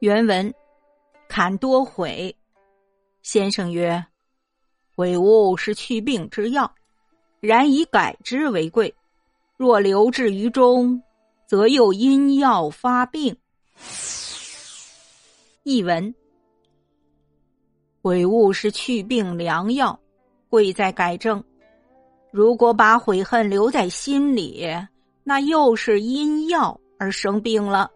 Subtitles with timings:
[0.00, 0.54] 原文，
[1.28, 2.36] 坎多悔，
[3.22, 4.04] 先生曰，
[4.94, 6.72] 悔悟是去病之药，
[7.40, 8.94] 然以改之为贵，
[9.56, 11.02] 若留置于中，
[11.48, 13.36] 则又因药发病。
[15.64, 16.14] 译文。
[18.00, 19.98] 悔悟是去病良药，
[20.48, 21.42] 贵在改正。
[22.30, 24.64] 如果把悔恨留在心里，
[25.24, 27.90] 那又是因药而生病了。